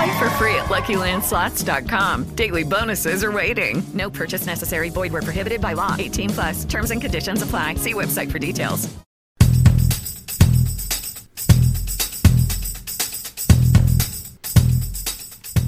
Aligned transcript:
Play 0.00 0.18
for 0.18 0.30
free 0.38 0.54
at 0.54 0.70
LuckyLandSlots.com. 0.70 2.34
Daily 2.34 2.64
bonuses 2.64 3.22
are 3.22 3.30
waiting. 3.30 3.82
No 3.92 4.08
purchase 4.08 4.46
necessary. 4.46 4.88
Void 4.88 5.12
where 5.12 5.20
prohibited 5.20 5.60
by 5.60 5.74
law. 5.74 5.94
18 5.98 6.30
plus. 6.30 6.64
Terms 6.64 6.90
and 6.90 7.02
conditions 7.02 7.42
apply. 7.42 7.74
See 7.74 7.92
website 7.92 8.30
for 8.30 8.38
details. 8.38 8.88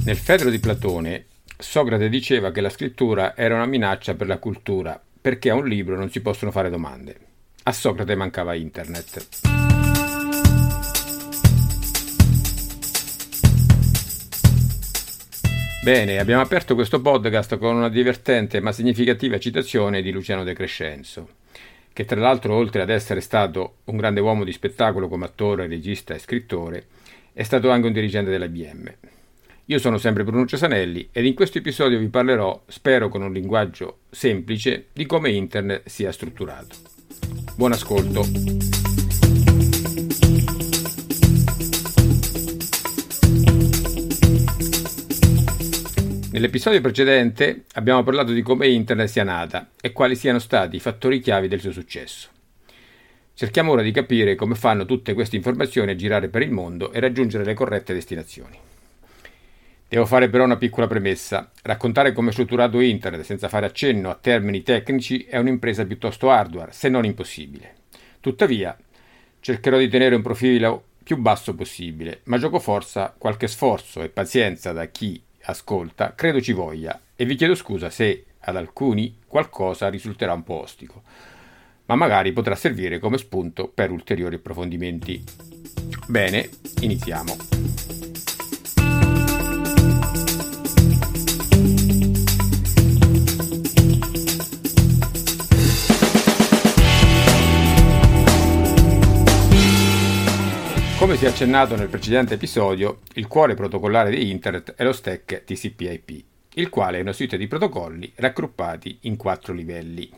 Nel 0.05 0.16
Fedro 0.16 0.48
di 0.48 0.58
Platone, 0.58 1.27
Socrate 1.58 2.08
diceva 2.08 2.50
che 2.52 2.62
la 2.62 2.70
scrittura 2.70 3.36
era 3.36 3.55
una 3.56 3.67
minaccia 3.67 4.14
per 4.14 4.28
la 4.28 4.39
cultura, 4.39 4.98
perché 5.20 5.50
a 5.50 5.55
un 5.55 5.69
libro 5.69 5.94
non 5.96 6.11
si 6.11 6.20
possono 6.20 6.50
fare 6.50 6.70
domande. 6.70 7.17
A 7.64 7.72
Socrate 7.72 8.14
mancava 8.14 8.55
internet. 8.55 9.61
Bene, 15.83 16.20
abbiamo 16.20 16.42
aperto 16.42 16.77
questo 16.77 17.00
podcast 17.00 17.58
con 17.58 17.75
una 17.75 17.88
divertente 17.88 18.61
ma 18.61 18.70
significativa 18.70 19.36
citazione 19.41 20.00
di 20.00 20.12
Luciano 20.12 20.44
De 20.44 20.55
Crescenzo, 20.55 21.28
che 21.92 22.05
tra 22.05 22.20
l'altro 22.20 22.55
oltre 22.55 22.83
ad 22.83 22.89
essere 22.89 23.20
stato 23.20 23.78
un 23.86 23.97
grande 23.97 24.20
uomo 24.20 24.44
di 24.44 24.52
spettacolo 24.52 25.08
come 25.08 25.24
attore, 25.24 25.66
regista 25.66 26.14
e 26.14 26.20
scrittore, 26.20 26.86
è 27.33 27.42
stato 27.42 27.69
anche 27.69 27.89
un 27.89 27.92
dirigente 27.92 28.30
dell'IBM. 28.30 28.94
Io 29.64 29.78
sono 29.80 29.98
sempre 29.98 30.22
Bruno 30.22 30.47
Cesanelli 30.47 31.08
ed 31.11 31.27
in 31.27 31.34
questo 31.34 31.58
episodio 31.58 31.98
vi 31.98 32.08
parlerò, 32.08 32.62
spero 32.69 33.08
con 33.08 33.22
un 33.22 33.33
linguaggio 33.33 34.02
semplice, 34.08 34.86
di 34.92 35.05
come 35.05 35.33
Internet 35.33 35.89
sia 35.89 36.12
strutturato. 36.12 36.77
Buon 37.56 37.72
ascolto! 37.72 39.02
Nell'episodio 46.33 46.80
precedente 46.80 47.64
abbiamo 47.75 48.02
parlato 48.02 48.33
di 48.33 48.41
come 48.41 48.66
Internet 48.66 49.06
sia 49.06 49.22
nata 49.22 49.72
e 49.78 49.92
quali 49.92 50.16
siano 50.16 50.39
stati 50.39 50.77
i 50.77 50.80
fattori 50.80 51.20
chiavi 51.20 51.47
del 51.47 51.61
suo 51.61 51.72
successo. 51.72 52.30
Cerchiamo 53.34 53.72
ora 53.72 53.83
di 53.83 53.91
capire 53.91 54.34
come 54.34 54.55
fanno 54.55 54.86
tutte 54.86 55.12
queste 55.12 55.36
informazioni 55.36 55.91
a 55.91 55.94
girare 55.94 56.28
per 56.28 56.41
il 56.41 56.50
mondo 56.50 56.91
e 56.91 57.00
raggiungere 57.00 57.44
le 57.44 57.52
corrette 57.52 57.92
destinazioni. 57.92 58.58
Devo 59.86 60.06
fare 60.06 60.30
però 60.30 60.44
una 60.44 60.56
piccola 60.56 60.86
premessa. 60.86 61.51
Raccontare 61.64 62.12
come 62.12 62.30
è 62.30 62.33
strutturato 62.33 62.80
Internet 62.80 63.24
senza 63.24 63.48
fare 63.48 63.67
accenno 63.67 64.08
a 64.08 64.18
termini 64.18 64.62
tecnici 64.62 65.24
è 65.24 65.36
un'impresa 65.36 65.84
piuttosto 65.84 66.30
hardware, 66.30 66.73
se 66.73 66.89
non 66.89 67.05
impossibile. 67.05 67.74
Tuttavia, 68.20 68.74
cercherò 69.39 69.77
di 69.77 69.89
tenere 69.90 70.14
un 70.14 70.23
profilo 70.23 70.84
più 71.05 71.18
basso 71.18 71.55
possibile, 71.55 72.20
ma 72.24 72.39
gioco 72.39 72.58
forza 72.58 73.14
qualche 73.18 73.48
sforzo 73.48 74.01
e 74.01 74.08
pazienza 74.08 74.73
da 74.73 74.86
chi 74.86 75.23
ascolta, 75.45 76.14
credo 76.14 76.41
ci 76.41 76.53
voglia 76.53 77.01
e 77.14 77.25
vi 77.25 77.35
chiedo 77.35 77.55
scusa 77.55 77.91
se 77.91 78.25
ad 78.41 78.57
alcuni 78.57 79.19
qualcosa 79.27 79.89
risulterà 79.89 80.33
un 80.33 80.42
po' 80.42 80.61
ostico, 80.61 81.03
ma 81.86 81.95
magari 81.95 82.33
potrà 82.33 82.55
servire 82.55 82.98
come 82.98 83.19
spunto 83.19 83.69
per 83.69 83.91
ulteriori 83.91 84.36
approfondimenti. 84.36 85.23
Bene, 86.07 86.48
iniziamo. 86.81 87.36
Come 101.02 101.17
si 101.17 101.24
è 101.24 101.29
accennato 101.29 101.74
nel 101.74 101.89
precedente 101.89 102.35
episodio, 102.35 103.01
il 103.14 103.27
cuore 103.27 103.55
protocollare 103.55 104.08
di 104.11 104.30
Internet 104.30 104.74
è 104.74 104.85
lo 104.85 104.92
stack 104.92 105.42
TCP/IP, 105.42 106.24
il 106.55 106.68
quale 106.68 106.98
è 106.98 107.01
una 107.01 107.13
suite 107.13 107.36
di 107.36 107.48
protocolli 107.48 108.13
raggruppati 108.14 108.98
in 109.01 109.17
quattro 109.17 109.52
livelli. 109.52 110.08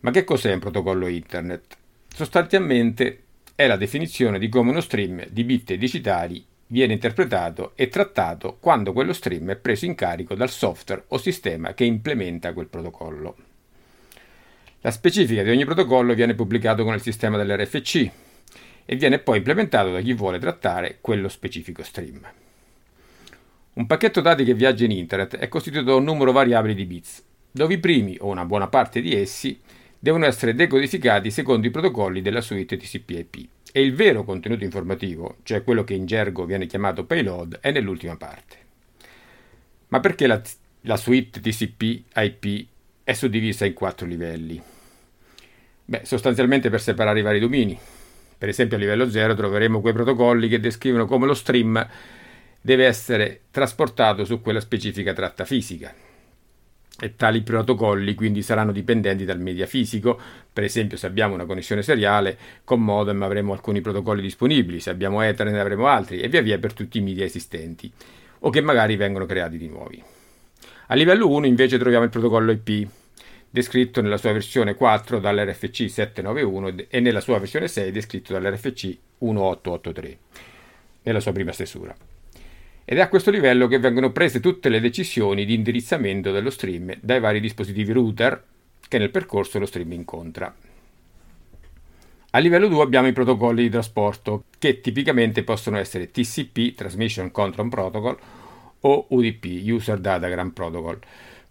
Ma 0.00 0.10
che 0.10 0.24
cos'è 0.24 0.52
un 0.52 0.58
protocollo 0.58 1.06
Internet? 1.06 1.74
Sostanzialmente 2.06 3.22
è 3.54 3.66
la 3.66 3.78
definizione 3.78 4.38
di 4.38 4.50
come 4.50 4.72
uno 4.72 4.82
stream 4.82 5.26
di 5.30 5.44
bit 5.44 5.72
digitali 5.72 6.44
viene 6.66 6.92
interpretato 6.92 7.72
e 7.76 7.88
trattato 7.88 8.58
quando 8.60 8.92
quello 8.92 9.14
stream 9.14 9.52
è 9.52 9.56
preso 9.56 9.86
in 9.86 9.94
carico 9.94 10.34
dal 10.34 10.50
software 10.50 11.04
o 11.08 11.16
sistema 11.16 11.72
che 11.72 11.84
implementa 11.84 12.52
quel 12.52 12.68
protocollo. 12.68 13.36
La 14.82 14.90
specifica 14.90 15.42
di 15.42 15.48
ogni 15.48 15.64
protocollo 15.64 16.12
viene 16.12 16.34
pubblicato 16.34 16.84
con 16.84 16.92
il 16.92 17.00
sistema 17.00 17.38
dell'RFC, 17.38 18.10
e 18.86 18.96
viene 18.96 19.18
poi 19.18 19.38
implementato 19.38 19.90
da 19.90 20.00
chi 20.00 20.14
vuole 20.14 20.38
trattare 20.38 20.98
quello 21.00 21.28
specifico 21.28 21.82
stream. 21.82 22.26
Un 23.74 23.86
pacchetto 23.86 24.22
dati 24.22 24.44
che 24.44 24.54
viaggia 24.54 24.84
in 24.84 24.92
internet 24.92 25.36
è 25.36 25.48
costituito 25.48 25.90
da 25.90 25.96
un 25.96 26.04
numero 26.04 26.32
variabile 26.32 26.72
di 26.72 26.86
bits, 26.86 27.22
dove 27.50 27.74
i 27.74 27.78
primi 27.78 28.16
o 28.20 28.28
una 28.28 28.46
buona 28.46 28.68
parte 28.68 29.02
di 29.02 29.14
essi 29.14 29.60
devono 29.98 30.24
essere 30.24 30.54
decodificati 30.54 31.30
secondo 31.30 31.66
i 31.66 31.70
protocolli 31.70 32.22
della 32.22 32.40
suite 32.40 32.76
TCP/IP 32.76 33.48
e 33.72 33.82
il 33.82 33.94
vero 33.94 34.24
contenuto 34.24 34.64
informativo, 34.64 35.36
cioè 35.42 35.62
quello 35.62 35.84
che 35.84 35.92
in 35.92 36.06
gergo 36.06 36.46
viene 36.46 36.66
chiamato 36.66 37.04
payload, 37.04 37.58
è 37.60 37.70
nell'ultima 37.72 38.16
parte. 38.16 38.56
Ma 39.88 40.00
perché 40.00 40.26
la, 40.26 40.40
la 40.82 40.96
suite 40.96 41.40
TCP/IP 41.40 42.66
è 43.04 43.12
suddivisa 43.12 43.66
in 43.66 43.74
quattro 43.74 44.06
livelli? 44.06 44.62
Beh, 45.84 46.00
sostanzialmente 46.04 46.70
per 46.70 46.80
separare 46.80 47.18
i 47.18 47.22
vari 47.22 47.38
domini, 47.38 47.78
per 48.38 48.48
esempio 48.48 48.76
a 48.76 48.80
livello 48.80 49.08
0 49.08 49.34
troveremo 49.34 49.80
quei 49.80 49.92
protocolli 49.92 50.48
che 50.48 50.60
descrivono 50.60 51.06
come 51.06 51.26
lo 51.26 51.34
stream 51.34 51.88
deve 52.60 52.86
essere 52.86 53.42
trasportato 53.50 54.24
su 54.24 54.40
quella 54.40 54.60
specifica 54.60 55.12
tratta 55.12 55.44
fisica. 55.44 55.94
E 56.98 57.14
tali 57.14 57.42
protocolli 57.42 58.14
quindi 58.14 58.42
saranno 58.42 58.72
dipendenti 58.72 59.24
dal 59.24 59.38
media 59.38 59.66
fisico, 59.66 60.18
per 60.52 60.64
esempio 60.64 60.96
se 60.96 61.06
abbiamo 61.06 61.34
una 61.34 61.44
connessione 61.44 61.82
seriale 61.82 62.36
con 62.64 62.82
modem 62.82 63.22
avremo 63.22 63.52
alcuni 63.52 63.80
protocolli 63.80 64.22
disponibili, 64.22 64.80
se 64.80 64.90
abbiamo 64.90 65.20
Ethernet 65.22 65.60
avremo 65.60 65.86
altri 65.86 66.20
e 66.20 66.28
via 66.28 66.40
via 66.42 66.58
per 66.58 66.72
tutti 66.72 66.98
i 66.98 67.02
media 67.02 67.24
esistenti, 67.24 67.92
o 68.40 68.50
che 68.50 68.60
magari 68.62 68.96
vengono 68.96 69.26
creati 69.26 69.58
di 69.58 69.68
nuovi. 69.68 70.02
A 70.88 70.94
livello 70.94 71.28
1 71.28 71.46
invece 71.46 71.78
troviamo 71.78 72.04
il 72.04 72.10
protocollo 72.10 72.50
IP, 72.50 72.88
descritto 73.56 74.02
nella 74.02 74.18
sua 74.18 74.32
versione 74.32 74.74
4 74.74 75.18
dall'RFC 75.18 75.88
791 75.88 76.88
e 76.88 77.00
nella 77.00 77.22
sua 77.22 77.38
versione 77.38 77.68
6 77.68 77.90
descritto 77.90 78.34
dall'RFC 78.34 78.98
1883, 79.18 80.18
nella 81.04 81.20
sua 81.20 81.32
prima 81.32 81.52
stesura. 81.52 81.96
Ed 82.84 82.98
è 82.98 83.00
a 83.00 83.08
questo 83.08 83.30
livello 83.30 83.66
che 83.66 83.78
vengono 83.78 84.12
prese 84.12 84.40
tutte 84.40 84.68
le 84.68 84.78
decisioni 84.78 85.46
di 85.46 85.54
indirizzamento 85.54 86.32
dello 86.32 86.50
stream 86.50 86.98
dai 87.00 87.18
vari 87.18 87.40
dispositivi 87.40 87.92
router 87.92 88.44
che 88.86 88.98
nel 88.98 89.10
percorso 89.10 89.58
lo 89.58 89.64
stream 89.64 89.92
incontra. 89.92 90.54
A 92.30 92.38
livello 92.38 92.68
2 92.68 92.82
abbiamo 92.82 93.08
i 93.08 93.12
protocolli 93.12 93.62
di 93.62 93.70
trasporto, 93.70 94.44
che 94.58 94.82
tipicamente 94.82 95.44
possono 95.44 95.78
essere 95.78 96.10
TCP, 96.10 96.74
Transmission 96.74 97.30
Control 97.30 97.70
Protocol, 97.70 98.18
o 98.80 99.06
UDP, 99.08 99.62
User 99.64 99.98
Datagram 99.98 100.50
Protocol. 100.50 100.98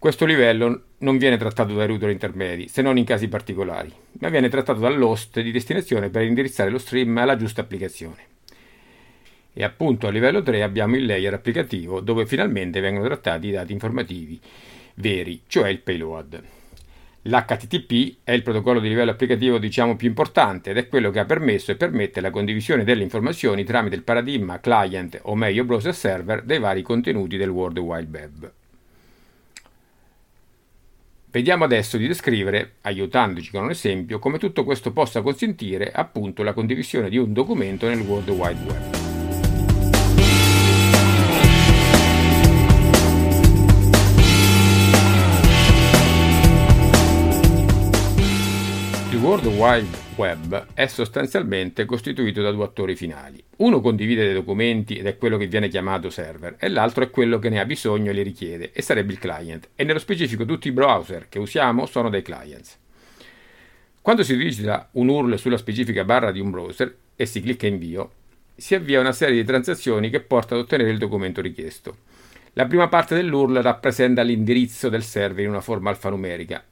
Questo 0.05 0.25
livello 0.25 0.83
non 0.99 1.17
viene 1.17 1.35
trattato 1.35 1.73
dai 1.73 1.87
router 1.87 2.11
intermedi, 2.11 2.67
se 2.67 2.83
non 2.83 2.95
in 2.99 3.05
casi 3.05 3.27
particolari, 3.27 3.91
ma 4.19 4.29
viene 4.29 4.49
trattato 4.49 4.79
dall'host 4.79 5.41
di 5.41 5.51
destinazione 5.51 6.11
per 6.11 6.21
indirizzare 6.21 6.69
lo 6.69 6.77
stream 6.77 7.17
alla 7.17 7.35
giusta 7.35 7.61
applicazione. 7.61 8.17
E 9.51 9.63
appunto 9.63 10.05
a 10.05 10.11
livello 10.11 10.43
3 10.43 10.61
abbiamo 10.61 10.95
il 10.95 11.07
layer 11.07 11.33
applicativo 11.33 12.01
dove 12.01 12.27
finalmente 12.27 12.81
vengono 12.81 13.07
trattati 13.07 13.47
i 13.47 13.51
dati 13.51 13.73
informativi 13.73 14.39
veri, 14.93 15.41
cioè 15.47 15.69
il 15.69 15.79
payload. 15.79 16.43
L'HTTP 17.23 18.17
è 18.23 18.31
il 18.31 18.43
protocollo 18.43 18.79
di 18.79 18.89
livello 18.89 19.09
applicativo 19.09 19.57
diciamo 19.57 19.95
più 19.95 20.07
importante 20.07 20.69
ed 20.69 20.77
è 20.77 20.87
quello 20.87 21.09
che 21.09 21.17
ha 21.17 21.25
permesso 21.25 21.71
e 21.71 21.77
permette 21.77 22.21
la 22.21 22.29
condivisione 22.29 22.83
delle 22.83 23.01
informazioni 23.01 23.63
tramite 23.63 23.95
il 23.95 24.03
paradigma 24.03 24.59
client 24.59 25.17
o 25.23 25.33
meglio 25.33 25.63
browser 25.63 25.95
server 25.95 26.43
dei 26.43 26.59
vari 26.59 26.83
contenuti 26.83 27.37
del 27.37 27.49
World 27.49 27.79
Wide 27.79 28.09
Web. 28.11 28.53
Vediamo 31.35 31.65
adesso 31.65 31.97
di 31.97 32.07
descrivere, 32.07 32.75
aiutandoci 32.83 33.51
con 33.51 33.63
un 33.63 33.71
esempio, 33.71 34.19
come 34.19 34.37
tutto 34.37 34.63
questo 34.63 34.93
possa 34.93 35.21
consentire 35.21 35.91
appunto 35.91 36.43
la 36.43 36.53
condivisione 36.53 37.09
di 37.09 37.17
un 37.17 37.33
documento 37.33 37.89
nel 37.89 37.99
World 37.99 38.29
Wide 38.29 38.63
Web. 38.63 39.14
World 49.35 49.59
Wide 49.59 49.97
Web 50.15 50.67
è 50.73 50.87
sostanzialmente 50.87 51.83
costituito 51.83 52.41
da 52.41 52.51
due 52.51 52.63
attori 52.63 52.95
finali. 52.95 53.43
Uno 53.57 53.81
condivide 53.81 54.23
dei 54.23 54.33
documenti 54.33 54.95
ed 54.95 55.07
è 55.07 55.17
quello 55.17 55.35
che 55.35 55.47
viene 55.47 55.67
chiamato 55.67 56.09
server, 56.09 56.55
e 56.57 56.69
l'altro 56.69 57.03
è 57.03 57.09
quello 57.09 57.37
che 57.37 57.49
ne 57.49 57.59
ha 57.59 57.65
bisogno 57.65 58.11
e 58.11 58.13
li 58.13 58.21
richiede, 58.21 58.71
e 58.71 58.81
sarebbe 58.81 59.11
il 59.11 59.19
client. 59.19 59.71
E 59.75 59.83
nello 59.83 59.99
specifico 59.99 60.45
tutti 60.45 60.69
i 60.69 60.71
browser 60.71 61.27
che 61.27 61.39
usiamo 61.39 61.85
sono 61.85 62.09
dei 62.09 62.21
clients. 62.21 62.77
Quando 64.01 64.23
si 64.23 64.37
digita 64.37 64.87
un 64.93 65.09
URL 65.09 65.37
sulla 65.37 65.57
specifica 65.57 66.05
barra 66.05 66.31
di 66.31 66.39
un 66.39 66.51
browser 66.51 66.95
e 67.17 67.25
si 67.25 67.41
clicca 67.41 67.67
invio, 67.67 68.11
si 68.55 68.73
avvia 68.73 69.01
una 69.01 69.11
serie 69.11 69.35
di 69.35 69.43
transazioni 69.43 70.09
che 70.09 70.21
porta 70.21 70.55
ad 70.55 70.61
ottenere 70.61 70.91
il 70.91 70.97
documento 70.97 71.41
richiesto. 71.41 71.97
La 72.53 72.67
prima 72.67 72.87
parte 72.87 73.15
dell'URL 73.15 73.61
rappresenta 73.61 74.21
l'indirizzo 74.21 74.87
del 74.87 75.03
server 75.03 75.43
in 75.43 75.49
una 75.49 75.59
forma 75.59 75.89
alfanumerica 75.89 76.63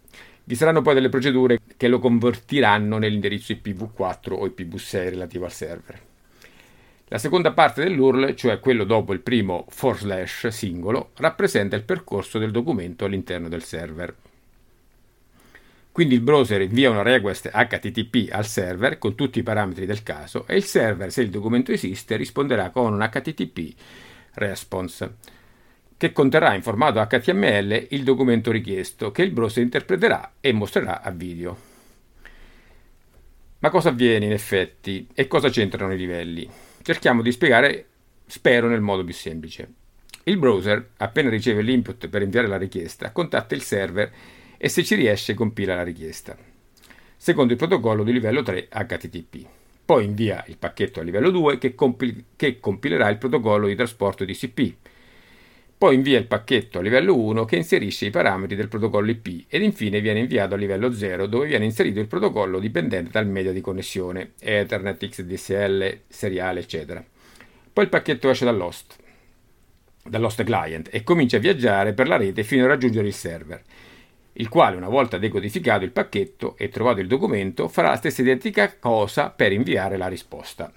vi 0.46 0.56
saranno 0.56 0.82
poi 0.82 0.94
delle 0.94 1.10
procedure 1.10 1.60
che 1.78 1.88
lo 1.88 2.00
convertiranno 2.00 2.98
nell'indirizzo 2.98 3.54
IPv4 3.54 4.32
o 4.32 4.46
IPv6 4.46 5.10
relativo 5.10 5.46
al 5.46 5.52
server. 5.52 6.02
La 7.08 7.18
seconda 7.18 7.54
parte 7.54 7.84
dell'URL, 7.84 8.34
cioè 8.36 8.60
quello 8.60 8.84
dopo 8.84 9.14
il 9.14 9.20
primo 9.20 9.66
for 9.70 9.98
slash 9.98 10.48
singolo, 10.48 11.12
rappresenta 11.18 11.76
il 11.76 11.84
percorso 11.84 12.40
del 12.40 12.52
documento 12.52 13.06
all'interno 13.06 13.48
del 13.48 13.64
server. 13.64 14.16
Quindi 15.92 16.16
il 16.16 16.22
browser 16.22 16.60
invia 16.62 16.90
una 16.90 17.04
request 17.04 17.52
HTTP 17.52 18.30
al 18.32 18.48
server 18.48 18.98
con 18.98 19.14
tutti 19.14 19.38
i 19.38 19.44
parametri 19.44 19.86
del 19.86 20.02
caso 20.02 20.48
e 20.48 20.56
il 20.56 20.64
server, 20.64 21.12
se 21.12 21.22
il 21.22 21.30
documento 21.30 21.72
esiste, 21.72 22.16
risponderà 22.16 22.72
con 22.72 22.94
un 22.94 23.08
HTTP 23.08 23.74
response 24.34 25.18
che 26.04 26.12
conterrà 26.12 26.54
in 26.54 26.62
formato 26.62 27.00
HTML 27.00 27.88
il 27.92 28.04
documento 28.04 28.52
richiesto 28.52 29.10
che 29.12 29.22
il 29.22 29.32
browser 29.32 29.64
interpreterà 29.64 30.34
e 30.42 30.52
mostrerà 30.52 31.02
a 31.02 31.12
video. 31.12 31.58
Ma 33.60 33.70
cosa 33.70 33.88
avviene 33.88 34.26
in 34.26 34.34
effetti 34.34 35.08
e 35.14 35.28
cosa 35.28 35.48
c'entrano 35.48 35.94
i 35.94 35.98
livelli? 35.98 36.46
Cerchiamo 36.82 37.22
di 37.22 37.32
spiegare, 37.32 37.86
spero, 38.26 38.68
nel 38.68 38.82
modo 38.82 39.06
più 39.06 39.14
semplice. 39.14 39.72
Il 40.24 40.36
browser, 40.36 40.90
appena 40.98 41.30
riceve 41.30 41.62
l'input 41.62 42.10
per 42.10 42.22
inviare 42.22 42.48
la 42.48 42.58
richiesta, 42.58 43.14
contatta 43.14 43.56
il 43.56 43.62
server 43.62 44.12
e 44.58 44.68
se 44.68 44.84
ci 44.84 44.96
riesce 44.96 45.34
compila 45.34 45.76
la 45.76 45.84
richiesta, 45.84 46.36
secondo 47.16 47.54
il 47.54 47.58
protocollo 47.58 48.04
di 48.04 48.12
livello 48.12 48.42
3 48.42 48.68
HTTP. 48.68 49.46
Poi 49.86 50.04
invia 50.04 50.44
il 50.48 50.58
pacchetto 50.58 51.00
a 51.00 51.04
livello 51.04 51.30
2 51.30 51.58
che, 51.58 51.74
compil- 51.76 52.26
che 52.36 52.60
compilerà 52.60 53.08
il 53.08 53.18
protocollo 53.18 53.68
di 53.68 53.76
trasporto 53.76 54.26
TCP 54.26 54.83
poi 55.78 55.96
invia 55.96 56.18
il 56.18 56.28
pacchetto 56.28 56.80
a 56.80 56.82
livello 56.82 57.18
1 57.18 57.46
che 57.46 57.58
inserisce 57.58 58.06
i 58.06 58.10
parametri 58.10 58.56
del 58.56 58.70
protocollo 58.70 59.12
IP 59.12 59.46
ed 59.50 59.64
infine 59.64 60.00
viene 60.00 60.20
inviato 60.20 60.54
a 60.54 60.58
livello 60.58 60.94
0 60.94 61.26
dove 61.26 61.48
viene 61.48 61.66
inserito 61.66 62.00
il 62.00 62.08
protocollo 62.08 62.60
dipendente 62.60 63.12
dal 63.12 63.28
medio 63.28 63.52
di 63.52 63.60
connessione, 63.60 64.32
Ethernet, 64.40 65.08
XDSL, 65.08 66.00
seriale, 66.08 66.62
eccetera. 66.62 67.04
Poi 67.74 67.84
il 67.84 67.90
pacchetto 67.90 68.30
esce 68.30 68.46
dall'host, 68.46 68.96
dall'host 70.04 70.44
client 70.44 70.90
e 70.92 71.04
comincia 71.04 71.38
a 71.38 71.42
viaggiare 71.42 71.94
per 71.94 72.08
la 72.08 72.18
rete 72.18 72.44
fino 72.44 72.64
a 72.64 72.68
raggiungere 72.68 73.08
il 73.08 73.14
server, 73.14 73.62
il 74.34 74.50
quale 74.50 74.78
una 74.78 74.90
volta 74.90 75.18
decodificato 75.18 75.84
il 75.84 75.92
pacchetto 75.92 76.56
e 76.58 76.70
trovato 76.70 77.00
il 77.02 77.08
documento 77.08 77.68
farà 77.68 77.90
la 77.90 77.98
stessa 77.98 78.22
identica 78.22 78.78
cosa 78.80 79.30
per 79.30 79.52
inviare 79.52 79.98
la 79.98 80.08
risposta. 80.08 80.72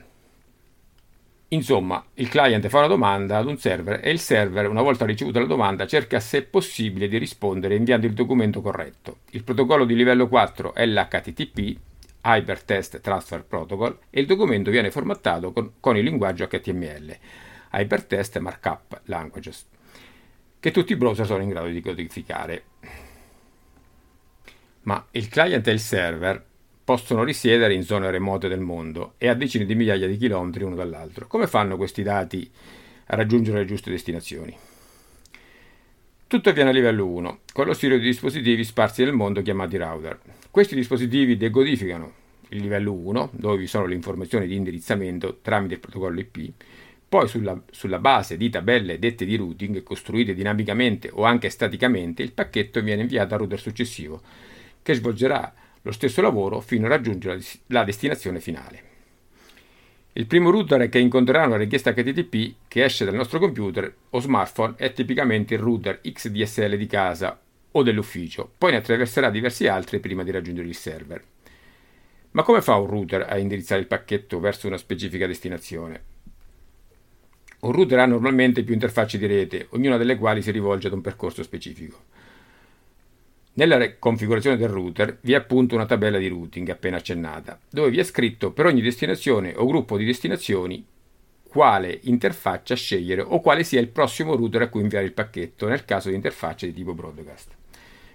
Insomma, 1.50 2.04
il 2.14 2.28
client 2.28 2.66
fa 2.66 2.78
una 2.78 2.88
domanda 2.88 3.36
ad 3.36 3.46
un 3.46 3.56
server 3.56 4.00
e 4.02 4.10
il 4.10 4.18
server, 4.18 4.68
una 4.68 4.82
volta 4.82 5.04
ricevuta 5.04 5.38
la 5.38 5.46
domanda, 5.46 5.86
cerca 5.86 6.18
se 6.18 6.38
è 6.38 6.42
possibile 6.42 7.06
di 7.06 7.18
rispondere 7.18 7.76
inviando 7.76 8.06
il 8.06 8.14
documento 8.14 8.60
corretto. 8.60 9.18
Il 9.30 9.44
protocollo 9.44 9.84
di 9.84 9.94
livello 9.94 10.26
4 10.26 10.74
è 10.74 10.84
l'HTTP, 10.84 11.76
Hypertext 12.24 13.00
Transfer 13.00 13.44
Protocol, 13.44 13.96
e 14.10 14.18
il 14.18 14.26
documento 14.26 14.72
viene 14.72 14.90
formattato 14.90 15.52
con, 15.52 15.74
con 15.78 15.96
il 15.96 16.02
linguaggio 16.02 16.48
HTML, 16.48 17.16
Hypertext 17.74 18.38
Markup 18.38 19.02
Languages, 19.04 19.66
che 20.58 20.70
tutti 20.72 20.92
i 20.92 20.96
browser 20.96 21.26
sono 21.26 21.44
in 21.44 21.50
grado 21.50 21.68
di 21.68 21.80
codificare. 21.80 22.64
Ma 24.82 25.04
il 25.12 25.28
client 25.28 25.66
e 25.68 25.72
il 25.72 25.80
server 25.80 26.44
possono 26.86 27.24
risiedere 27.24 27.74
in 27.74 27.82
zone 27.82 28.12
remote 28.12 28.46
del 28.46 28.60
mondo 28.60 29.14
e 29.18 29.26
a 29.26 29.34
decine 29.34 29.64
di 29.64 29.74
migliaia 29.74 30.06
di 30.06 30.16
chilometri 30.16 30.62
uno 30.62 30.76
dall'altro. 30.76 31.26
Come 31.26 31.48
fanno 31.48 31.76
questi 31.76 32.04
dati 32.04 32.48
a 33.06 33.16
raggiungere 33.16 33.58
le 33.58 33.64
giuste 33.64 33.90
destinazioni? 33.90 34.56
Tutto 36.28 36.48
avviene 36.48 36.70
a 36.70 36.72
livello 36.72 37.04
1, 37.08 37.40
con 37.52 37.66
lo 37.66 37.72
stile 37.72 37.98
di 37.98 38.04
dispositivi 38.04 38.62
sparsi 38.62 39.02
nel 39.02 39.14
mondo 39.14 39.42
chiamati 39.42 39.76
router. 39.76 40.16
Questi 40.48 40.76
dispositivi 40.76 41.36
decodificano 41.36 42.12
il 42.50 42.60
livello 42.60 42.92
1, 42.92 43.30
dove 43.32 43.56
vi 43.56 43.66
sono 43.66 43.86
le 43.86 43.94
informazioni 43.94 44.46
di 44.46 44.54
indirizzamento 44.54 45.38
tramite 45.42 45.74
il 45.74 45.80
protocollo 45.80 46.20
IP, 46.20 46.52
poi 47.08 47.26
sulla, 47.26 47.60
sulla, 47.72 47.98
base 47.98 48.36
di 48.36 48.48
tabelle 48.48 49.00
dette 49.00 49.24
di 49.24 49.34
routing, 49.34 49.82
costruite 49.82 50.34
dinamicamente 50.34 51.10
o 51.12 51.24
anche 51.24 51.50
staticamente, 51.50 52.22
il 52.22 52.30
pacchetto 52.30 52.80
viene 52.80 53.02
inviato 53.02 53.34
al 53.34 53.40
router 53.40 53.58
successivo, 53.58 54.22
che 54.82 54.94
svolgerà 54.94 55.52
lo 55.86 55.92
stesso 55.92 56.20
lavoro 56.20 56.60
fino 56.60 56.86
a 56.86 56.88
raggiungere 56.88 57.40
la 57.68 57.84
destinazione 57.84 58.40
finale. 58.40 58.94
Il 60.14 60.26
primo 60.26 60.50
router 60.50 60.88
che 60.88 60.98
incontrerà 60.98 61.46
una 61.46 61.56
richiesta 61.56 61.92
HTTP 61.92 62.54
che 62.66 62.82
esce 62.82 63.04
dal 63.04 63.14
nostro 63.14 63.38
computer 63.38 63.94
o 64.10 64.18
smartphone 64.18 64.74
è 64.78 64.92
tipicamente 64.92 65.54
il 65.54 65.60
router 65.60 66.00
XDSL 66.00 66.76
di 66.76 66.86
casa 66.86 67.40
o 67.70 67.82
dell'ufficio, 67.84 68.50
poi 68.58 68.72
ne 68.72 68.78
attraverserà 68.78 69.30
diversi 69.30 69.68
altri 69.68 70.00
prima 70.00 70.24
di 70.24 70.32
raggiungere 70.32 70.66
il 70.66 70.74
server. 70.74 71.22
Ma 72.32 72.42
come 72.42 72.62
fa 72.62 72.74
un 72.74 72.88
router 72.88 73.24
a 73.28 73.38
indirizzare 73.38 73.80
il 73.80 73.86
pacchetto 73.86 74.40
verso 74.40 74.66
una 74.66 74.78
specifica 74.78 75.28
destinazione? 75.28 76.02
Un 77.60 77.70
router 77.70 78.00
ha 78.00 78.06
normalmente 78.06 78.64
più 78.64 78.74
interfacce 78.74 79.18
di 79.18 79.26
rete, 79.26 79.68
ognuna 79.70 79.98
delle 79.98 80.16
quali 80.16 80.42
si 80.42 80.50
rivolge 80.50 80.88
ad 80.88 80.94
un 80.94 81.00
percorso 81.00 81.44
specifico. 81.44 82.14
Nella 83.58 83.96
configurazione 83.98 84.58
del 84.58 84.68
router 84.68 85.16
vi 85.22 85.32
è 85.32 85.36
appunto 85.36 85.74
una 85.74 85.86
tabella 85.86 86.18
di 86.18 86.28
routing 86.28 86.68
appena 86.68 86.98
accennata, 86.98 87.58
dove 87.70 87.88
vi 87.88 87.98
è 87.98 88.04
scritto 88.04 88.52
per 88.52 88.66
ogni 88.66 88.82
destinazione 88.82 89.54
o 89.56 89.64
gruppo 89.64 89.96
di 89.96 90.04
destinazioni 90.04 90.84
quale 91.48 91.98
interfaccia 92.02 92.74
scegliere 92.74 93.22
o 93.22 93.40
quale 93.40 93.64
sia 93.64 93.80
il 93.80 93.88
prossimo 93.88 94.36
router 94.36 94.60
a 94.60 94.68
cui 94.68 94.82
inviare 94.82 95.06
il 95.06 95.14
pacchetto 95.14 95.68
nel 95.68 95.86
caso 95.86 96.10
di 96.10 96.16
interfacce 96.16 96.66
di 96.66 96.74
tipo 96.74 96.92
broadcast. 96.92 97.54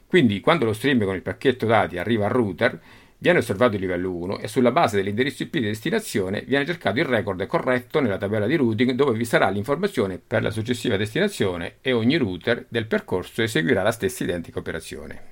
Quindi 0.06 0.42
quando 0.42 0.66
lo 0.66 0.74
stream 0.74 1.04
con 1.06 1.16
il 1.16 1.24
pacchetto 1.24 1.66
dati 1.66 1.98
arriva 1.98 2.26
al 2.26 2.34
router, 2.34 2.80
viene 3.18 3.40
osservato 3.40 3.74
il 3.74 3.82
livello 3.82 4.14
1 4.14 4.38
e 4.38 4.48
sulla 4.48 4.72
base 4.72 4.98
dell'indirizzo 4.98 5.42
IP 5.42 5.54
di 5.54 5.62
destinazione 5.62 6.44
viene 6.46 6.68
cercato 6.68 7.00
il 7.00 7.06
record 7.06 7.44
corretto 7.48 8.00
nella 8.00 8.20
tabella 8.20 8.46
di 8.46 8.58
routing 8.58 8.92
dove 8.92 9.18
vi 9.18 9.26
sarà 9.26 9.50
l'informazione 9.50 10.20
per 10.20 10.44
la 10.44 10.52
successiva 10.52 10.98
destinazione 10.98 11.78
e 11.82 11.94
ogni 11.94 12.18
router 12.18 12.68
del 12.70 12.86
percorso 12.86 13.42
eseguirà 13.42 13.82
la 13.82 13.92
stessa 13.92 14.24
identica 14.24 14.60
operazione. 14.60 15.31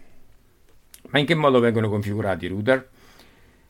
Ma 1.12 1.20
in 1.20 1.26
che 1.26 1.36
modo 1.36 1.60
vengono 1.60 1.90
configurati 1.90 2.46
i 2.46 2.50
router? 2.50 2.88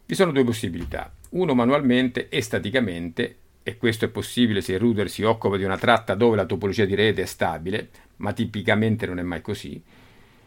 Vi 0.05 0.15
sono 0.15 0.31
due 0.31 0.43
possibilità, 0.43 1.13
uno 1.29 1.53
manualmente 1.53 2.27
e 2.29 2.41
staticamente, 2.41 3.37
e 3.63 3.77
questo 3.77 4.05
è 4.05 4.09
possibile 4.09 4.61
se 4.61 4.73
il 4.73 4.79
router 4.79 5.09
si 5.09 5.23
occupa 5.23 5.55
di 5.55 5.63
una 5.63 5.77
tratta 5.77 6.15
dove 6.15 6.35
la 6.35 6.45
topologia 6.45 6.85
di 6.85 6.95
rete 6.95 7.21
è 7.21 7.25
stabile, 7.25 7.89
ma 8.17 8.33
tipicamente 8.33 9.05
non 9.05 9.19
è 9.19 9.21
mai 9.21 9.41
così. 9.41 9.81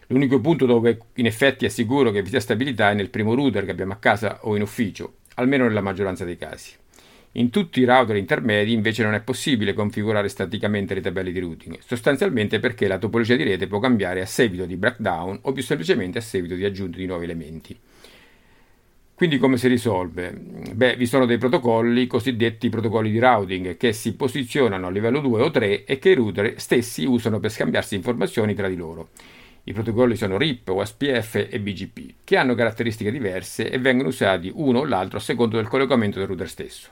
L'unico 0.08 0.40
punto 0.40 0.66
dove 0.66 0.98
in 1.14 1.26
effetti 1.26 1.64
è 1.64 1.68
sicuro 1.68 2.10
che 2.10 2.22
vi 2.22 2.28
sia 2.28 2.40
stabilità 2.40 2.90
è 2.90 2.94
nel 2.94 3.08
primo 3.08 3.34
router 3.34 3.64
che 3.64 3.70
abbiamo 3.70 3.92
a 3.92 3.96
casa 3.96 4.40
o 4.42 4.56
in 4.56 4.62
ufficio, 4.62 5.14
almeno 5.36 5.64
nella 5.64 5.80
maggioranza 5.80 6.24
dei 6.24 6.36
casi. 6.36 6.72
In 7.36 7.48
tutti 7.48 7.80
i 7.80 7.84
router 7.84 8.16
intermedi 8.16 8.74
invece 8.74 9.02
non 9.02 9.14
è 9.14 9.22
possibile 9.22 9.72
configurare 9.72 10.28
staticamente 10.28 10.92
le 10.92 11.00
tabelle 11.00 11.32
di 11.32 11.40
routing, 11.40 11.78
sostanzialmente 11.78 12.60
perché 12.60 12.86
la 12.86 12.98
topologia 12.98 13.36
di 13.36 13.42
rete 13.42 13.66
può 13.66 13.78
cambiare 13.78 14.20
a 14.20 14.26
seguito 14.26 14.66
di 14.66 14.76
breakdown 14.76 15.38
o 15.42 15.52
più 15.52 15.62
semplicemente 15.62 16.18
a 16.18 16.20
seguito 16.20 16.54
di 16.54 16.66
aggiunta 16.66 16.98
di 16.98 17.06
nuovi 17.06 17.24
elementi. 17.24 17.78
Quindi 19.14 19.38
come 19.38 19.56
si 19.56 19.66
risolve? 19.68 20.30
Beh, 20.74 20.96
vi 20.96 21.06
sono 21.06 21.24
dei 21.24 21.38
protocolli, 21.38 22.06
cosiddetti 22.06 22.68
protocolli 22.68 23.10
di 23.10 23.18
routing, 23.18 23.78
che 23.78 23.94
si 23.94 24.14
posizionano 24.14 24.88
a 24.88 24.90
livello 24.90 25.20
2 25.20 25.42
o 25.42 25.50
3 25.50 25.84
e 25.84 25.98
che 25.98 26.10
i 26.10 26.14
router 26.14 26.60
stessi 26.60 27.04
usano 27.04 27.40
per 27.40 27.50
scambiarsi 27.50 27.94
informazioni 27.94 28.52
tra 28.52 28.68
di 28.68 28.76
loro. 28.76 29.08
I 29.64 29.72
protocolli 29.72 30.16
sono 30.16 30.36
RIP, 30.36 30.68
OSPF 30.68 31.46
e 31.48 31.60
BGP, 31.60 32.14
che 32.24 32.36
hanno 32.36 32.54
caratteristiche 32.54 33.12
diverse 33.12 33.70
e 33.70 33.78
vengono 33.78 34.08
usati 34.08 34.50
uno 34.52 34.80
o 34.80 34.84
l'altro 34.84 35.16
a 35.16 35.20
seconda 35.20 35.56
del 35.56 35.68
collocamento 35.68 36.18
del 36.18 36.26
router 36.26 36.48
stesso. 36.48 36.90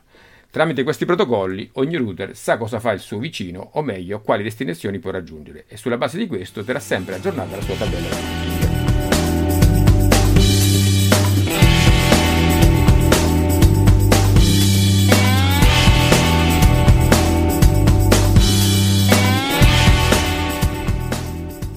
Tramite 0.51 0.83
questi 0.83 1.05
protocolli 1.05 1.71
ogni 1.75 1.95
router 1.95 2.35
sa 2.35 2.57
cosa 2.57 2.81
fa 2.81 2.91
il 2.91 2.99
suo 2.99 3.19
vicino 3.19 3.71
o 3.75 3.83
meglio 3.83 4.21
quali 4.21 4.43
destinazioni 4.43 4.99
può 4.99 5.13
raggiungere 5.13 5.67
e 5.69 5.77
sulla 5.77 5.97
base 5.97 6.19
di 6.19 6.27
questo 6.27 6.65
terrà 6.65 6.81
sempre 6.81 7.15
aggiornata 7.15 7.55
la 7.55 7.63
sua 7.63 7.77
tabella. 7.77 8.09
Di 8.09 8.61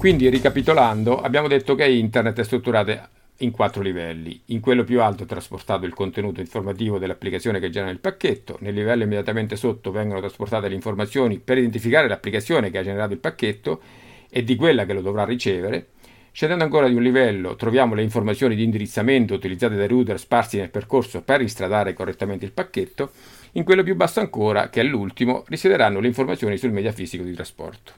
Quindi, 0.04 0.28
ricapitolando, 0.28 1.22
abbiamo 1.22 1.48
detto 1.48 1.76
che 1.76 1.88
Internet 1.88 2.38
è 2.40 2.44
strutturata 2.44 3.10
in 3.38 3.52
quattro 3.52 3.82
livelli. 3.82 4.42
In 4.48 4.60
quello 4.60 4.84
più 4.84 5.02
alto 5.02 5.24
è 5.24 5.26
trasportato 5.26 5.86
il 5.86 5.94
contenuto 5.94 6.40
informativo 6.40 6.98
dell'applicazione 6.98 7.60
che 7.60 7.70
genera 7.70 7.92
il 7.92 8.00
pacchetto, 8.00 8.58
nel 8.62 8.74
livello 8.74 9.04
immediatamente 9.04 9.56
sotto 9.56 9.92
vengono 9.92 10.20
trasportate 10.20 10.68
le 10.68 10.76
informazioni 10.76 11.40
per 11.40 11.58
identificare 11.58 12.08
l'applicazione 12.08 12.70
che 12.70 12.78
ha 12.78 12.84
generato 12.84 13.14
il 13.14 13.20
pacchetto 13.20 13.82
e 14.30 14.44
di 14.44 14.56
quella 14.56 14.86
che 14.86 14.94
lo 14.94 15.02
dovrà 15.02 15.26
ricevere. 15.26 15.88
Scendendo 16.32 16.64
ancora 16.64 16.88
di 16.88 16.96
un 16.96 17.04
livello 17.04 17.56
troviamo 17.56 17.94
le 17.94 18.02
informazioni 18.02 18.56
di 18.56 18.64
indirizzamento 18.64 19.36
utilizzate 19.36 19.76
dai 19.76 19.88
router 19.88 20.20
sparsi 20.20 20.58
nel 20.58 20.72
percorso 20.72 21.22
per 21.22 21.40
ristradare 21.40 21.94
correttamente 21.94 22.46
il 22.46 22.52
pacchetto. 22.52 23.12
In 23.54 23.64
quello 23.64 23.84
più 23.84 23.96
basso 23.96 24.20
ancora, 24.20 24.70
che 24.70 24.82
è 24.82 24.84
l'ultimo, 24.84 25.44
risiederanno 25.48 26.00
le 26.00 26.08
informazioni 26.08 26.58
sul 26.58 26.72
media 26.72 26.92
fisico 26.92 27.24
di 27.24 27.34
trasporto. 27.34 27.94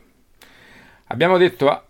Abbiamo 1.08 1.38
detto 1.38 1.84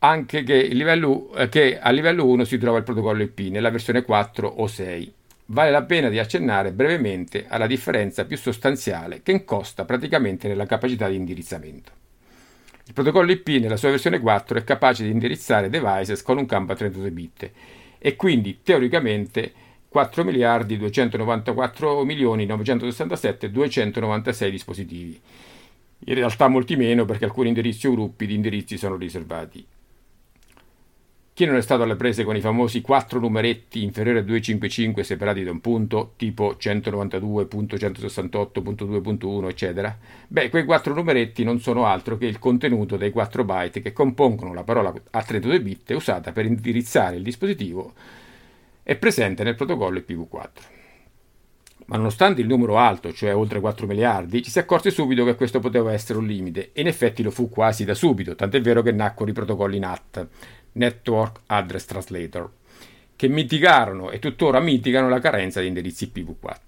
anche 0.00 0.42
che, 0.44 0.62
livello, 0.68 1.32
eh, 1.34 1.48
che 1.48 1.78
a 1.78 1.90
livello 1.90 2.26
1 2.26 2.44
si 2.44 2.58
trova 2.58 2.78
il 2.78 2.84
protocollo 2.84 3.22
IP 3.22 3.38
nella 3.50 3.70
versione 3.70 4.02
4 4.02 4.48
o 4.48 4.66
6. 4.66 5.12
Vale 5.46 5.70
la 5.70 5.82
pena 5.82 6.08
di 6.08 6.18
accennare 6.18 6.72
brevemente 6.72 7.46
alla 7.48 7.66
differenza 7.66 8.24
più 8.24 8.36
sostanziale 8.36 9.22
che 9.22 9.32
incosta 9.32 9.84
praticamente 9.84 10.48
nella 10.48 10.66
capacità 10.66 11.08
di 11.08 11.16
indirizzamento. 11.16 11.92
Il 12.86 12.92
protocollo 12.94 13.30
IP 13.30 13.48
nella 13.60 13.76
sua 13.76 13.90
versione 13.90 14.20
4 14.20 14.58
è 14.58 14.64
capace 14.64 15.04
di 15.04 15.10
indirizzare 15.10 15.68
devices 15.68 16.22
con 16.22 16.38
un 16.38 16.46
campo 16.46 16.72
a 16.72 16.76
32 16.76 17.10
bit 17.10 17.50
e 17.98 18.16
quindi 18.16 18.60
teoricamente 18.62 19.52
4 19.88 20.24
miliardi 20.24 20.78
294 20.78 22.04
milioni 22.04 22.46
967 22.46 23.50
296 23.50 24.50
dispositivi. 24.50 25.20
In 26.06 26.14
realtà 26.14 26.48
molti 26.48 26.76
meno 26.76 27.04
perché 27.04 27.26
alcuni 27.26 27.48
indirizzi 27.48 27.86
o 27.86 27.92
gruppi 27.92 28.26
di 28.26 28.34
indirizzi 28.34 28.78
sono 28.78 28.96
riservati. 28.96 29.66
Chi 31.40 31.46
non 31.46 31.56
è 31.56 31.62
stato 31.62 31.84
alle 31.84 31.96
prese 31.96 32.22
con 32.22 32.36
i 32.36 32.42
famosi 32.42 32.82
quattro 32.82 33.18
numeretti 33.18 33.82
inferiori 33.82 34.18
a 34.18 34.22
255 34.22 35.02
separati 35.02 35.42
da 35.42 35.50
un 35.50 35.62
punto, 35.62 36.12
tipo 36.16 36.54
192.168.2.1, 36.60 39.48
eccetera? 39.48 39.96
Beh, 40.28 40.50
quei 40.50 40.66
quattro 40.66 40.92
numeretti 40.92 41.42
non 41.42 41.58
sono 41.58 41.86
altro 41.86 42.18
che 42.18 42.26
il 42.26 42.38
contenuto 42.38 42.98
dei 42.98 43.10
4 43.10 43.44
byte 43.44 43.80
che 43.80 43.94
compongono 43.94 44.52
la 44.52 44.64
parola 44.64 44.92
a 45.12 45.22
32 45.22 45.62
bit 45.62 45.90
usata 45.92 46.32
per 46.32 46.44
indirizzare 46.44 47.16
il 47.16 47.22
dispositivo 47.22 47.94
e 48.82 48.96
presente 48.96 49.42
nel 49.42 49.54
protocollo 49.54 49.98
IPv4. 49.98 50.48
Ma 51.86 51.96
nonostante 51.96 52.42
il 52.42 52.46
numero 52.46 52.76
alto, 52.76 53.10
cioè 53.12 53.34
oltre 53.34 53.60
4 53.60 53.86
miliardi, 53.86 54.42
ci 54.42 54.50
si 54.50 54.58
accorse 54.60 54.90
subito 54.90 55.24
che 55.24 55.34
questo 55.34 55.58
poteva 55.58 55.92
essere 55.92 56.18
un 56.18 56.26
limite, 56.26 56.70
e 56.72 56.82
in 56.82 56.86
effetti 56.86 57.22
lo 57.22 57.32
fu 57.32 57.48
quasi 57.48 57.84
da 57.84 57.94
subito, 57.94 58.36
tant'è 58.36 58.60
vero 58.60 58.82
che 58.82 58.92
nacquero 58.92 59.30
i 59.30 59.34
protocolli 59.34 59.80
NAT, 59.80 60.28
Network 60.72 61.40
Address 61.46 61.84
Translator, 61.86 62.50
che 63.16 63.28
mitigarono 63.28 64.10
e 64.10 64.18
tuttora 64.18 64.60
mitigano 64.60 65.08
la 65.08 65.18
carenza 65.18 65.60
di 65.60 65.66
indirizzi 65.66 66.10
IPv4. 66.12 66.58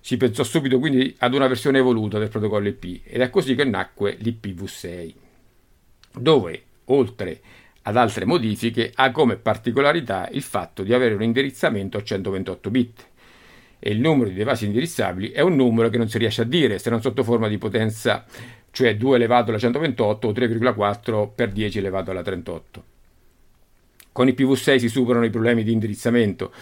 Si 0.00 0.16
pensò 0.16 0.42
subito 0.42 0.78
quindi 0.78 1.14
ad 1.18 1.34
una 1.34 1.46
versione 1.46 1.78
evoluta 1.78 2.18
del 2.18 2.28
protocollo 2.28 2.68
IP 2.68 3.02
ed 3.04 3.20
è 3.20 3.30
così 3.30 3.54
che 3.54 3.64
nacque 3.64 4.16
l'IPv6, 4.20 5.12
dove, 6.14 6.62
oltre 6.86 7.40
ad 7.82 7.96
altre 7.96 8.24
modifiche, 8.24 8.92
ha 8.94 9.10
come 9.10 9.36
particolarità 9.36 10.28
il 10.32 10.42
fatto 10.42 10.82
di 10.82 10.92
avere 10.92 11.14
un 11.14 11.22
indirizzamento 11.22 11.98
a 11.98 12.02
128 12.02 12.70
bit 12.70 13.06
e 13.78 13.90
il 13.90 14.00
numero 14.00 14.28
di 14.28 14.34
device 14.34 14.66
indirizzabili 14.66 15.30
è 15.30 15.40
un 15.40 15.54
numero 15.54 15.88
che 15.88 15.98
non 15.98 16.08
si 16.08 16.18
riesce 16.18 16.42
a 16.42 16.44
dire 16.44 16.78
se 16.78 16.90
non 16.90 17.00
sotto 17.00 17.22
forma 17.22 17.48
di 17.48 17.58
potenza 17.58 18.24
cioè 18.70 18.96
2 18.96 19.16
elevato 19.16 19.50
alla 19.50 19.58
128 19.58 20.28
o 20.28 20.32
3,4 20.32 21.30
per 21.34 21.50
10 21.50 21.78
elevato 21.78 22.10
alla 22.10 22.22
38. 22.22 22.84
Con 24.12 24.28
i 24.28 24.32
PV6 24.32 24.78
si 24.78 24.88
superano 24.88 25.24
i 25.24 25.30
problemi 25.30 25.62
di 25.62 25.72
indirizzamento 25.72 26.52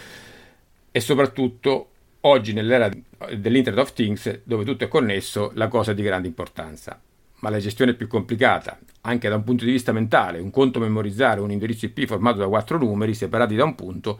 e 0.91 0.99
soprattutto 0.99 1.89
oggi 2.21 2.53
nell'era 2.53 2.89
dell'Internet 3.35 3.83
of 3.83 3.93
Things 3.93 4.41
dove 4.43 4.63
tutto 4.63 4.83
è 4.83 4.87
connesso 4.87 5.51
la 5.55 5.67
cosa 5.67 5.91
è 5.91 5.95
di 5.95 6.01
grande 6.01 6.27
importanza. 6.27 6.99
Ma 7.39 7.49
la 7.49 7.59
gestione 7.59 7.91
è 7.91 7.95
più 7.95 8.07
complicata, 8.07 8.79
anche 9.01 9.29
da 9.29 9.35
un 9.35 9.43
punto 9.43 9.63
di 9.63 9.71
vista 9.71 9.91
mentale. 9.91 10.39
Un 10.39 10.49
conto 10.49 10.79
memorizzare 10.79 11.39
un 11.39 11.51
indirizzo 11.51 11.85
IP 11.85 12.05
formato 12.05 12.39
da 12.39 12.47
quattro 12.47 12.79
numeri 12.79 13.13
separati 13.13 13.55
da 13.55 13.63
un 13.63 13.75
punto, 13.75 14.19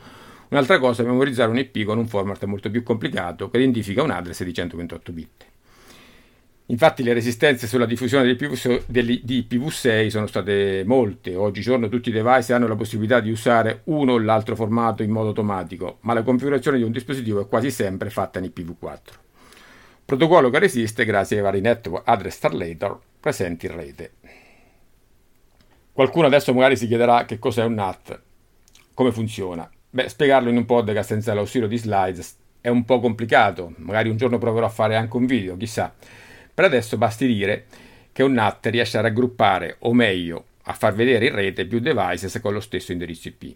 un'altra 0.50 0.78
cosa 0.78 1.02
è 1.02 1.06
memorizzare 1.06 1.50
un 1.50 1.58
IP 1.58 1.84
con 1.84 1.98
un 1.98 2.08
format 2.08 2.44
molto 2.46 2.70
più 2.70 2.84
complicato 2.84 3.50
che 3.50 3.58
identifica 3.58 4.04
un 4.04 4.12
address 4.12 4.44
di 4.44 4.54
128 4.54 5.12
bit. 5.12 5.46
Infatti 6.70 7.02
le 7.02 7.14
resistenze 7.14 7.66
sulla 7.66 7.86
diffusione 7.86 8.26
di 8.26 8.34
IPv6 8.36 10.08
sono 10.08 10.28
state 10.28 10.84
molte. 10.86 11.34
Oggigiorno 11.34 11.88
tutti 11.88 12.10
i 12.10 12.12
device 12.12 12.52
hanno 12.52 12.68
la 12.68 12.76
possibilità 12.76 13.22
di 13.22 13.32
usare 13.32 13.82
uno 13.86 14.14
o 14.14 14.20
l'altro 14.20 14.54
formato 14.56 15.02
in 15.02 15.12
modo 15.12 15.30
automatico, 15.30 16.00
ma 16.02 16.14
la 16.14 16.24
configurazione 16.24 16.78
di 16.78 16.84
un 16.84 16.92
dispositivo 16.92 17.40
è 17.40 17.48
quasi 17.48 17.72
sempre 17.72 18.10
fatta 18.10 18.40
in 18.40 18.52
IPv4. 18.54 19.00
Protocollo 20.04 20.50
che 20.50 20.60
resiste 20.60 21.06
grazie 21.06 21.38
ai 21.38 21.44
vari 21.44 21.62
network 21.62 22.06
address 22.06 22.40
translator 22.40 23.00
presenti 23.20 23.66
in 23.66 23.76
rete. 23.76 24.12
Qualcuno 25.94 26.28
adesso 26.28 26.54
magari 26.54 26.76
si 26.76 26.88
chiederà 26.88 27.24
che 27.24 27.40
cos'è 27.40 27.64
un 27.64 27.76
NAT, 27.76 28.22
come 28.94 29.14
funziona. 29.14 29.70
Beh, 29.90 30.10
spiegarlo 30.10 30.50
in 30.50 30.58
un 30.58 30.66
podcast 30.66 31.10
senza 31.10 31.34
l'ausilio 31.34 31.68
di 31.68 31.78
slides 31.78 32.38
è 32.60 32.68
un 32.68 32.84
po' 32.84 33.00
complicato, 33.00 33.74
magari 33.78 34.10
un 34.10 34.18
giorno 34.18 34.38
proverò 34.38 34.66
a 34.66 34.70
fare 34.70 34.98
anche 34.98 35.16
un 35.16 35.26
video, 35.26 35.56
chissà. 35.56 35.94
Per 36.58 36.66
adesso 36.66 36.98
basti 36.98 37.28
dire 37.28 37.66
che 38.12 38.24
un 38.24 38.34
NAT 38.34 38.66
riesce 38.72 38.98
a 38.98 39.02
raggruppare, 39.02 39.76
o 39.82 39.94
meglio, 39.94 40.46
a 40.64 40.74
far 40.74 40.96
vedere 40.96 41.28
in 41.28 41.36
rete 41.36 41.68
più 41.68 41.78
devices 41.78 42.40
con 42.42 42.52
lo 42.52 42.62
stesso 42.62 42.92
indirizzo 42.92 43.28
IP. 43.28 43.56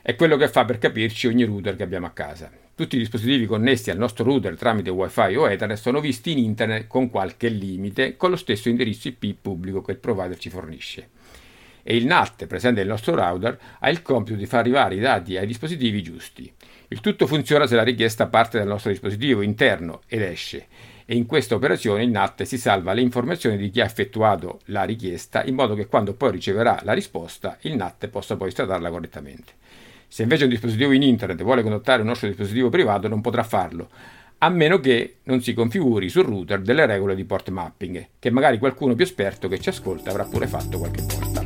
È 0.00 0.14
quello 0.14 0.36
che 0.36 0.46
fa 0.46 0.64
per 0.64 0.78
capirci 0.78 1.26
ogni 1.26 1.42
router 1.42 1.74
che 1.74 1.82
abbiamo 1.82 2.06
a 2.06 2.10
casa. 2.10 2.48
Tutti 2.76 2.94
i 2.94 3.00
dispositivi 3.00 3.46
connessi 3.46 3.90
al 3.90 3.98
nostro 3.98 4.22
router 4.22 4.56
tramite 4.56 4.90
Wi-Fi 4.90 5.34
o 5.34 5.50
Ethernet 5.50 5.76
sono 5.76 5.98
visti 5.98 6.30
in 6.30 6.38
internet 6.38 6.86
con 6.86 7.10
qualche 7.10 7.48
limite 7.48 8.16
con 8.16 8.30
lo 8.30 8.36
stesso 8.36 8.68
indirizzo 8.68 9.08
IP 9.08 9.34
pubblico 9.42 9.82
che 9.82 9.90
il 9.90 9.98
provider 9.98 10.38
ci 10.38 10.48
fornisce. 10.48 11.08
E 11.82 11.96
il 11.96 12.06
NAT 12.06 12.46
presente 12.46 12.82
nel 12.82 12.90
nostro 12.90 13.16
router 13.16 13.58
ha 13.80 13.90
il 13.90 14.00
compito 14.00 14.36
di 14.36 14.46
far 14.46 14.60
arrivare 14.60 14.94
i 14.94 15.00
dati 15.00 15.36
ai 15.36 15.46
dispositivi 15.48 16.04
giusti. 16.04 16.54
Il 16.86 17.00
tutto 17.00 17.26
funziona 17.26 17.66
se 17.66 17.74
la 17.74 17.82
richiesta 17.82 18.28
parte 18.28 18.58
dal 18.58 18.68
nostro 18.68 18.92
dispositivo 18.92 19.42
interno 19.42 20.02
ed 20.06 20.22
esce 20.22 20.91
e 21.12 21.14
in 21.14 21.26
questa 21.26 21.54
operazione 21.54 22.04
il 22.04 22.08
NAT 22.08 22.44
si 22.44 22.56
salva 22.56 22.94
le 22.94 23.02
informazioni 23.02 23.58
di 23.58 23.68
chi 23.68 23.82
ha 23.82 23.84
effettuato 23.84 24.60
la 24.66 24.84
richiesta 24.84 25.44
in 25.44 25.54
modo 25.54 25.74
che 25.74 25.86
quando 25.86 26.14
poi 26.14 26.30
riceverà 26.30 26.80
la 26.84 26.94
risposta 26.94 27.58
il 27.62 27.76
NAT 27.76 28.08
possa 28.08 28.36
poi 28.36 28.50
stratarla 28.50 28.88
correttamente. 28.88 29.52
Se 30.08 30.22
invece 30.22 30.44
un 30.44 30.48
dispositivo 30.48 30.90
in 30.92 31.02
internet 31.02 31.42
vuole 31.42 31.60
contattare 31.60 32.00
un 32.00 32.08
nostro 32.08 32.28
dispositivo 32.28 32.70
privato 32.70 33.08
non 33.08 33.20
potrà 33.20 33.42
farlo, 33.42 33.90
a 34.38 34.48
meno 34.48 34.80
che 34.80 35.16
non 35.24 35.42
si 35.42 35.52
configuri 35.52 36.08
sul 36.08 36.24
router 36.24 36.62
delle 36.62 36.86
regole 36.86 37.14
di 37.14 37.24
port 37.24 37.50
mapping, 37.50 38.06
che 38.18 38.30
magari 38.30 38.56
qualcuno 38.56 38.94
più 38.94 39.04
esperto 39.04 39.48
che 39.48 39.60
ci 39.60 39.68
ascolta 39.68 40.08
avrà 40.08 40.24
pure 40.24 40.46
fatto 40.46 40.78
qualche 40.78 41.02
volta. 41.02 41.41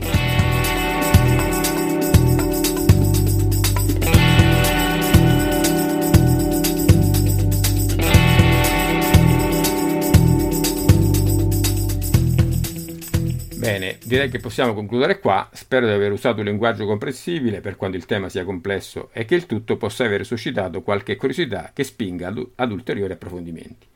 Direi 14.05 14.29
che 14.29 14.39
possiamo 14.39 14.75
concludere 14.75 15.21
qua. 15.21 15.49
Spero 15.53 15.87
di 15.87 15.93
aver 15.93 16.13
usato 16.13 16.41
un 16.41 16.47
linguaggio 16.47 16.87
comprensibile 16.87 17.61
per 17.61 17.77
quando 17.77 17.97
il 17.97 18.07
tema 18.07 18.29
sia 18.29 18.45
complesso 18.45 19.11
e 19.13 19.25
che 19.25 19.35
il 19.35 19.47
tutto 19.47 19.77
possa 19.77 20.05
aver 20.05 20.25
suscitato 20.25 20.83
qualche 20.83 21.17
curiosità 21.17 21.71
che 21.75 21.85
spinga 21.85 22.29
ad, 22.29 22.47
ad 22.57 22.73
ulteriori 22.73 23.13
approfondimenti. 23.13 23.87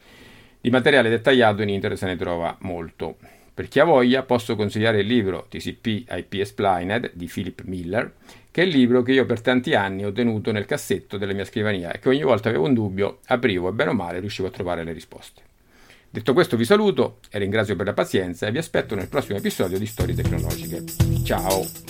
Di 0.61 0.71
materiale 0.71 1.09
dettagliato 1.09 1.62
in 1.62 1.71
internet 1.71 1.99
se 1.99 2.07
ne 2.07 2.16
trova 2.16 2.57
molto. 2.61 3.16
Per 3.52 3.69
chi 3.69 3.78
ha 3.78 3.85
voglia 3.85 4.23
posso 4.23 4.57
consigliare 4.57 5.00
il 5.00 5.07
libro 5.07 5.47
TCP 5.49 5.87
IP 5.87 6.35
Explained 6.35 7.11
di 7.14 7.30
Philip 7.33 7.62
Miller, 7.64 8.12
che 8.50 8.62
è 8.62 8.64
il 8.64 8.71
libro 8.71 9.02
che 9.02 9.12
io 9.12 9.26
per 9.26 9.40
tanti 9.40 9.75
anni 9.75 10.04
ho 10.04 10.12
tenuto 10.12 10.50
nel 10.52 10.66
cassetto 10.66 11.19
della 11.19 11.35
mia 11.35 11.45
scrivania 11.45 11.92
e 11.92 11.99
che 11.99 12.09
ogni 12.09 12.23
volta 12.23 12.49
avevo 12.49 12.66
un 12.66 12.75
dubbio 12.75 13.19
aprivo 13.26 13.69
e 13.69 13.73
bene 13.73 13.90
o 13.90 13.95
male 13.95 14.21
riuscivo 14.21 14.49
a 14.49 14.50
trovare 14.50 14.85
le 14.85 14.92
risposte. 14.92 15.50
Detto 16.12 16.33
questo 16.33 16.57
vi 16.57 16.64
saluto 16.64 17.21
e 17.31 17.38
ringrazio 17.38 17.76
per 17.76 17.87
la 17.87 17.93
pazienza 17.93 18.49
e 18.49 18.50
vi 18.50 18.59
aspetto 18.59 18.97
nel 18.97 19.09
prossimo 19.09 19.38
episodio 19.38 19.79
di 19.79 19.87
Storie 19.87 20.17
Tecnologiche. 20.17 20.83
Ciao! 21.23 21.89